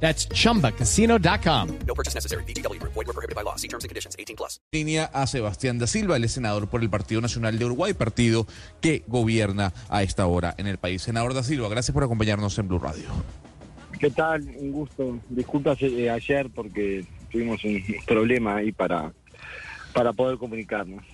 [0.00, 1.68] That's chumbacasino.com.
[1.86, 2.44] No purchase necessary.
[2.44, 2.80] BGW.
[2.82, 3.56] Void were prohibited by law.
[3.56, 4.14] See terms and conditions.
[4.18, 4.60] 18 plus.
[4.72, 8.46] línea a Sebastián da Silva, el senador por el Partido Nacional de Uruguay, partido
[8.80, 11.02] que gobierna a esta hora en el país.
[11.02, 13.08] Senador da Silva, gracias por acompañarnos en Blue Radio.
[13.98, 14.42] ¿Qué tal?
[14.58, 15.18] Un gusto.
[15.30, 19.12] Disculpas eh, ayer porque tuvimos un problema ahí para,
[19.94, 21.04] para poder comunicarnos.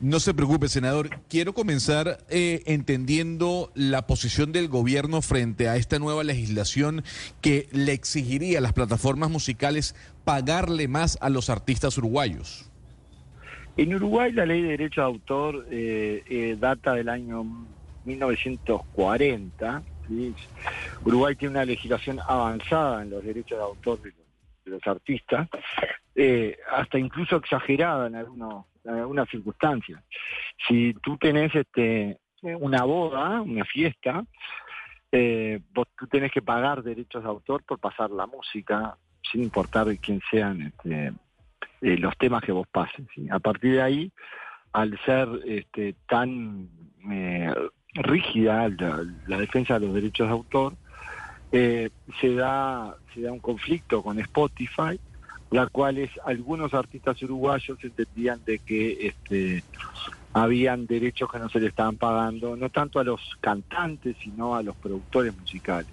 [0.00, 1.10] No se preocupe, senador.
[1.28, 7.04] Quiero comenzar eh, entendiendo la posición del gobierno frente a esta nueva legislación
[7.42, 12.70] que le exigiría a las plataformas musicales pagarle más a los artistas uruguayos.
[13.76, 17.44] En Uruguay la ley de derecho de autor eh, eh, data del año
[18.04, 19.82] 1940.
[20.08, 20.34] ¿sí?
[21.04, 24.12] Uruguay tiene una legislación avanzada en los derechos de autor de
[24.64, 25.48] los, artistas,
[26.14, 30.02] eh, hasta incluso exagerada en, algunos, en algunas circunstancias.
[30.66, 34.24] Si tú tenés este, una boda, una fiesta,
[35.12, 38.96] eh, vos tú tenés que pagar derechos de autor por pasar la música,
[39.30, 41.12] sin importar quién sean este,
[41.82, 43.06] eh, los temas que vos pases.
[43.14, 43.28] ¿sí?
[43.30, 44.12] A partir de ahí,
[44.72, 46.68] al ser este, tan
[47.10, 47.52] eh,
[47.94, 50.74] rígida la, la defensa de los derechos de autor,
[51.52, 55.00] eh, se da se da un conflicto con Spotify,
[55.50, 59.64] la cual es algunos artistas uruguayos entendían de que este
[60.32, 64.62] habían derechos que no se le estaban pagando, no tanto a los cantantes, sino a
[64.62, 65.90] los productores musicales.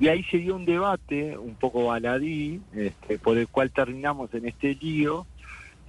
[0.00, 4.46] Y ahí se dio un debate un poco baladí, este, por el cual terminamos en
[4.46, 5.26] este lío,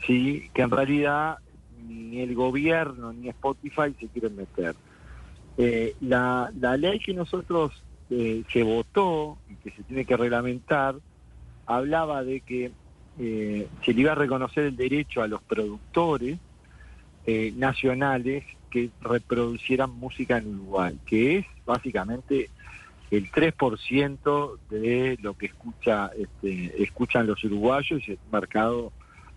[0.05, 1.37] sí, que en realidad
[1.87, 4.75] ni el gobierno ni Spotify se quieren meter.
[5.57, 7.71] Eh, la, la ley que nosotros
[8.09, 10.95] eh, se votó y que se tiene que reglamentar
[11.69, 12.71] hablaba de que
[13.19, 16.39] eh, se le iba a reconocer el derecho a los productores
[17.25, 22.49] eh, nacionales que reproducieran música en Uruguay, que es básicamente
[23.11, 28.91] el 3% de lo que escucha este, escuchan los uruguayos es un mercado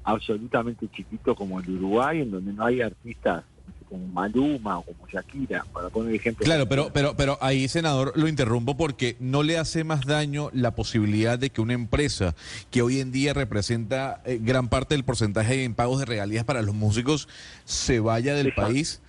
[0.05, 3.45] absolutamente chiquito como el Uruguay, en donde no hay artistas
[3.93, 6.47] como Maluma o como Shakira, para poner ejemplos.
[6.47, 10.75] Claro, pero, pero, pero ahí, senador, lo interrumpo porque no le hace más daño la
[10.75, 12.35] posibilidad de que una empresa
[12.71, 16.63] que hoy en día representa eh, gran parte del porcentaje en pagos de regalías para
[16.63, 17.29] los músicos
[17.65, 18.71] se vaya del Exacto.
[18.73, 19.03] país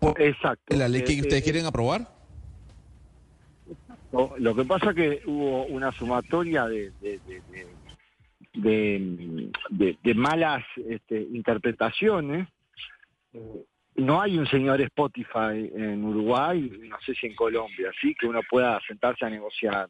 [0.00, 0.74] por Exacto.
[0.74, 2.08] la ley que Eh, ustedes eh, quieren aprobar.
[4.10, 7.66] No, Lo que pasa que hubo una sumatoria de, de, de, de-
[8.54, 12.48] de- de- de malas este, interpretaciones.
[13.32, 13.64] Eh,
[13.96, 18.40] No hay un señor Spotify en Uruguay, no sé si en Colombia, sí, que uno
[18.50, 19.88] pueda sentarse a negociar.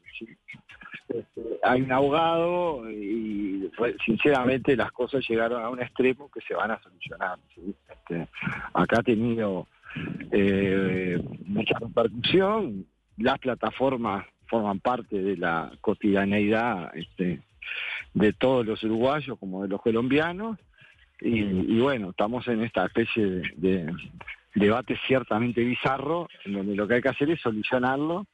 [1.09, 6.53] Este, hay un abogado y re- sinceramente las cosas llegaron a un extremo que se
[6.53, 7.39] van a solucionar.
[7.55, 7.73] ¿sí?
[7.89, 8.27] Este,
[8.73, 9.67] acá ha tenido
[10.31, 12.85] eh, mucha repercusión,
[13.17, 17.41] las plataformas forman parte de la cotidianeidad este,
[18.13, 20.59] de todos los uruguayos como de los colombianos
[21.21, 23.93] y, y bueno, estamos en esta especie de, de
[24.53, 28.25] debate ciertamente bizarro en donde lo que hay que hacer es solucionarlo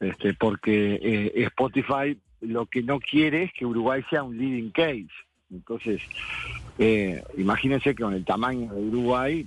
[0.00, 5.08] este, porque eh, Spotify lo que no quiere es que Uruguay sea un leading case.
[5.50, 6.02] Entonces,
[6.78, 9.46] eh, imagínense que con el tamaño de Uruguay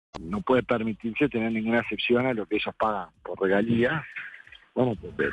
[0.31, 4.01] No puede permitirse tener ninguna excepción a lo que ellos pagan por regalías.
[4.73, 5.29] Bueno, pues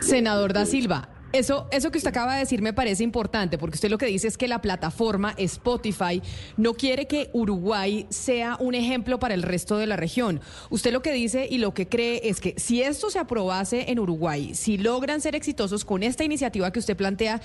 [0.00, 3.90] Senador da Silva, eso, eso que usted acaba de decir me parece importante, porque usted
[3.90, 6.22] lo que dice es que la plataforma Spotify
[6.56, 10.40] no quiere que Uruguay sea un ejemplo para el resto de la región.
[10.70, 13.98] Usted lo que dice y lo que cree es que si esto se aprobase en
[13.98, 17.40] Uruguay, si logran ser exitosos con esta iniciativa que usted plantea,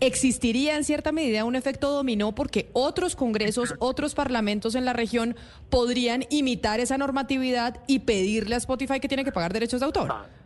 [0.00, 5.36] existiría en cierta medida un efecto dominó porque otros congresos, otros parlamentos en la región
[5.70, 10.37] podrían imitar esa normatividad y pedirle a Spotify que tiene que pagar derechos de autor.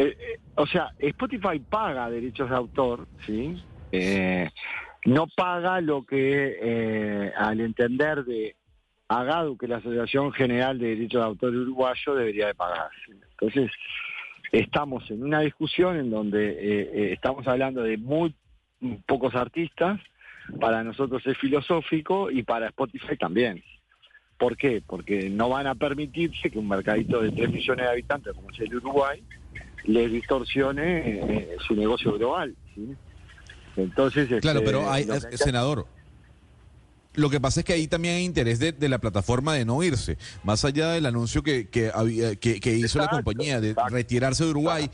[0.00, 3.62] Eh, eh, o sea, Spotify paga derechos de autor, ¿sí?
[3.92, 4.48] Eh,
[5.04, 8.56] no paga lo que eh, al entender de
[9.08, 12.88] AGADU, que la Asociación General de Derechos de Autor Uruguayo, debería de pagar.
[13.32, 13.70] Entonces,
[14.52, 18.34] estamos en una discusión en donde eh, estamos hablando de muy
[19.04, 20.00] pocos artistas,
[20.58, 23.62] para nosotros es filosófico y para Spotify también.
[24.38, 24.82] ¿Por qué?
[24.86, 28.60] Porque no van a permitirse que un mercadito de 3 millones de habitantes como es
[28.60, 29.22] el Uruguay
[29.84, 32.54] le distorsione eh, su negocio global.
[32.74, 32.94] ¿sí?
[33.76, 35.86] Entonces, Claro, este, pero hay, que- senador.
[37.14, 39.82] Lo que pasa es que ahí también hay interés de, de la plataforma de no
[39.82, 43.92] irse, más allá del anuncio que, que, había- que- que hizo la compañía de exacto.
[43.94, 44.88] retirarse de Uruguay.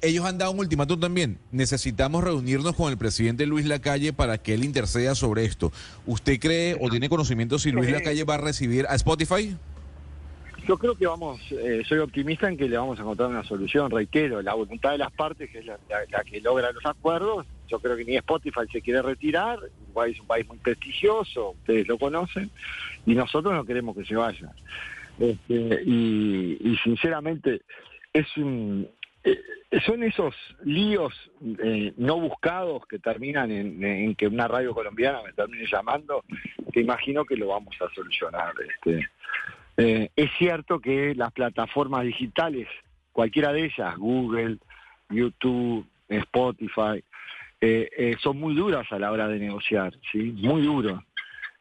[0.00, 1.38] Ellos han dado un ultimátum también.
[1.50, 5.72] Necesitamos reunirnos con el presidente Luis Lacalle para que él interceda sobre esto.
[6.06, 7.90] ¿Usted cree o tiene conocimiento si Luis.
[7.90, 9.56] Lacalle va a recibir a Spotify?
[10.68, 13.90] Yo creo que vamos, eh, soy optimista en que le vamos a encontrar una solución.
[13.90, 15.78] Reitero, la voluntad de las partes, que es la,
[16.24, 17.46] que logra los acuerdos.
[17.68, 19.60] Yo creo que ni Spotify se quiere retirar.
[19.84, 22.50] Uruguay es un país muy prestigioso, ustedes lo conocen,
[23.06, 24.52] y nosotros no queremos que se vaya.
[25.18, 27.62] Este, y, y sinceramente,
[28.12, 28.86] es un,
[29.24, 29.40] eh,
[29.86, 31.14] son esos líos
[31.64, 36.24] eh, no buscados que terminan en, en que una radio colombiana me termine llamando,
[36.70, 38.52] que imagino que lo vamos a solucionar.
[38.68, 39.08] Este.
[39.80, 42.66] Eh, es cierto que las plataformas digitales,
[43.12, 44.58] cualquiera de ellas, Google,
[45.08, 47.04] YouTube, Spotify,
[47.60, 50.32] eh, eh, son muy duras a la hora de negociar, ¿sí?
[50.36, 51.00] Muy duros.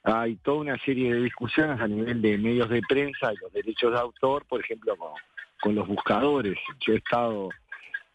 [0.03, 3.91] Hay toda una serie de discusiones a nivel de medios de prensa y los derechos
[3.91, 5.11] de autor, por ejemplo, con,
[5.61, 6.57] con los buscadores.
[6.79, 7.49] Yo he estado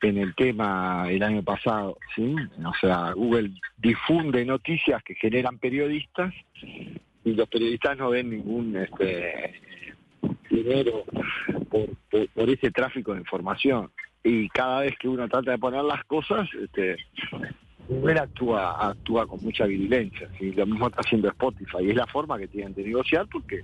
[0.01, 2.35] en el tema el año pasado, ¿sí?
[2.65, 6.35] O sea, Google difunde noticias que generan periodistas
[7.25, 9.61] y los periodistas no ven ningún este,
[10.53, 11.05] dinero
[11.71, 13.91] por, por, por ese tráfico de información.
[14.25, 16.97] Y cada vez que uno trata de poner las cosas, este,
[17.89, 20.29] Google actúa, actúa con mucha virulencia.
[20.39, 20.53] ¿sí?
[20.53, 21.79] Lo mismo está haciendo Spotify.
[21.83, 23.63] Y es la forma que tienen de negociar porque,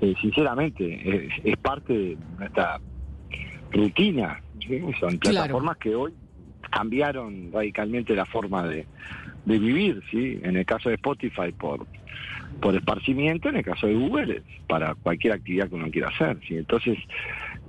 [0.00, 2.80] eh, sinceramente, es, es parte de nuestra
[3.70, 4.40] rutina.
[4.66, 4.80] ¿sí?
[4.98, 5.36] Son Claro.
[5.36, 6.12] plataformas que hoy
[6.70, 8.86] cambiaron radicalmente la forma de,
[9.44, 10.02] de vivir.
[10.10, 10.38] ¿sí?
[10.42, 11.86] En el caso de Spotify, por
[12.60, 16.38] por esparcimiento, en el caso de Google, para cualquier actividad que uno quiera hacer.
[16.46, 16.56] ¿sí?
[16.56, 16.98] Entonces,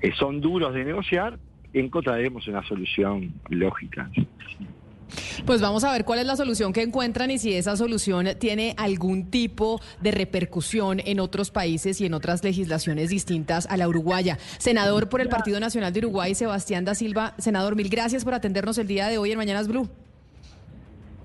[0.01, 1.38] eh, son duros de negociar,
[1.73, 4.09] encontraremos una solución lógica.
[4.13, 4.27] ¿sí?
[5.45, 8.74] Pues vamos a ver cuál es la solución que encuentran y si esa solución tiene
[8.77, 14.38] algún tipo de repercusión en otros países y en otras legislaciones distintas a la uruguaya.
[14.57, 17.33] Senador por el Partido Nacional de Uruguay, Sebastián da Silva.
[17.38, 19.89] Senador, mil gracias por atendernos el día de hoy en Mañanas Blue.